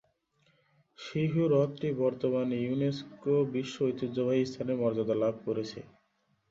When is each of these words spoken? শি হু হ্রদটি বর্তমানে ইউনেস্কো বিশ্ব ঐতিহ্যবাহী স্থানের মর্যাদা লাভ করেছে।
শি 0.99 1.21
হু 1.27 1.41
হ্রদটি 1.47 1.89
বর্তমানে 2.01 2.55
ইউনেস্কো 2.61 3.35
বিশ্ব 3.53 3.75
ঐতিহ্যবাহী 3.87 4.43
স্থানের 4.45 4.77
মর্যাদা 4.81 5.15
লাভ 5.23 5.35
করেছে। 5.45 5.79